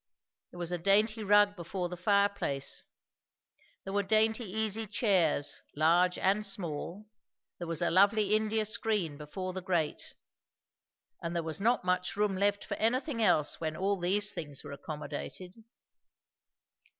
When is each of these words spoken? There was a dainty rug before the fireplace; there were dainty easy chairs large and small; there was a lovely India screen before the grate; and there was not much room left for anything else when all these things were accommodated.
There 0.49 0.57
was 0.57 0.71
a 0.71 0.79
dainty 0.79 1.23
rug 1.23 1.55
before 1.55 1.87
the 1.87 1.95
fireplace; 1.95 2.85
there 3.83 3.93
were 3.93 4.01
dainty 4.01 4.45
easy 4.45 4.87
chairs 4.87 5.61
large 5.75 6.17
and 6.17 6.43
small; 6.43 7.05
there 7.59 7.67
was 7.67 7.83
a 7.83 7.91
lovely 7.91 8.33
India 8.33 8.65
screen 8.65 9.15
before 9.15 9.53
the 9.53 9.61
grate; 9.61 10.15
and 11.21 11.35
there 11.35 11.43
was 11.43 11.61
not 11.61 11.85
much 11.85 12.15
room 12.17 12.35
left 12.35 12.65
for 12.65 12.73
anything 12.77 13.21
else 13.21 13.61
when 13.61 13.77
all 13.77 13.99
these 13.99 14.33
things 14.33 14.63
were 14.63 14.71
accommodated. 14.71 15.53